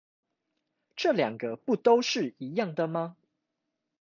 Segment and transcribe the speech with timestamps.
[0.95, 3.17] 這兩個不都是一樣的嗎?